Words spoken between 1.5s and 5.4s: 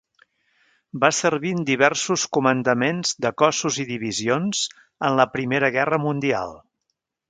en diversos comandaments de cossos i divisions en la